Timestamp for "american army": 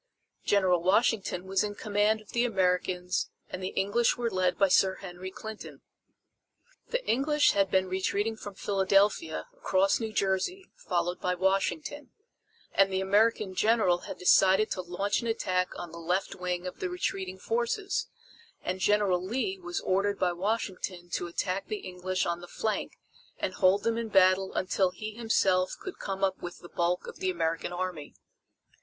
27.29-28.15